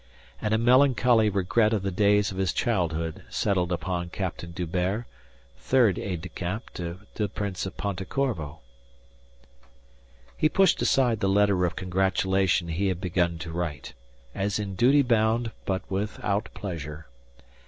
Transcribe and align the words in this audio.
And 0.41 0.51
a 0.51 0.57
melancholy 0.57 1.29
regret 1.29 1.73
of 1.73 1.83
the 1.83 1.91
days 1.91 2.31
of 2.31 2.39
his 2.39 2.53
childhood 2.53 3.23
settled 3.29 3.71
upon 3.71 4.09
Captain 4.09 4.51
D'Hubert, 4.51 5.05
third 5.59 5.99
aide 5.99 6.21
de 6.21 6.29
camp 6.29 6.71
to 6.73 7.01
the 7.13 7.29
Prince 7.29 7.67
of 7.67 7.77
Ponte 7.77 8.09
Corvo. 8.09 8.61
He 10.35 10.49
pushed 10.49 10.81
aside 10.81 11.19
the 11.19 11.29
letter 11.29 11.65
of 11.67 11.75
congratulation 11.75 12.69
he 12.69 12.87
had 12.87 12.99
begun 12.99 13.37
to 13.37 13.51
write, 13.51 13.93
as 14.33 14.57
in 14.57 14.73
duty 14.73 15.03
bound 15.03 15.51
but 15.65 15.83
without 15.87 16.49
pleasure. 16.55 17.05